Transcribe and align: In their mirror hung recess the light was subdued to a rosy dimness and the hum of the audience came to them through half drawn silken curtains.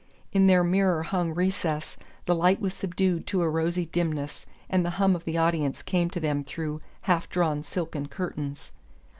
In 0.33 0.47
their 0.47 0.63
mirror 0.63 1.03
hung 1.03 1.31
recess 1.31 1.95
the 2.25 2.33
light 2.33 2.59
was 2.59 2.73
subdued 2.73 3.27
to 3.27 3.43
a 3.43 3.49
rosy 3.51 3.85
dimness 3.85 4.47
and 4.67 4.83
the 4.83 4.89
hum 4.97 5.15
of 5.15 5.25
the 5.25 5.37
audience 5.37 5.83
came 5.83 6.09
to 6.09 6.19
them 6.19 6.43
through 6.43 6.81
half 7.03 7.29
drawn 7.29 7.61
silken 7.63 8.07
curtains. 8.07 8.71